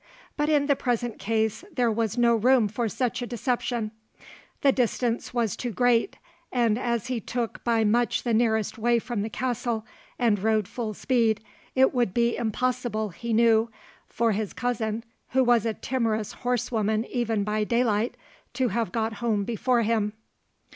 [0.35, 3.91] But in the present case there was no room for such a deception;
[4.61, 6.17] the distance was too great,
[6.51, 9.85] and as he took by much the nearest way from the castle,
[10.17, 11.43] and rode full speed,
[11.75, 13.69] it would be impossible, he knew,
[14.07, 15.03] for his cousin,
[15.33, 18.17] who was a timorous horsewoman even by daylight,
[18.55, 20.13] to have got home before him.